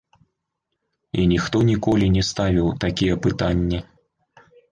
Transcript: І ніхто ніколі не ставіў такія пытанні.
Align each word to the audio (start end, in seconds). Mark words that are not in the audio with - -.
І 1.23 1.25
ніхто 1.33 1.57
ніколі 1.71 2.07
не 2.17 2.23
ставіў 2.31 2.71
такія 2.87 3.21
пытанні. 3.29 3.79